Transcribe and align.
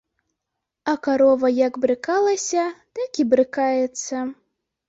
А 0.93 0.95
карова 1.07 1.51
як 1.67 1.77
брыкалася, 1.83 2.63
так 3.01 3.21
і 3.25 3.27
брыкаецца. 3.35 4.27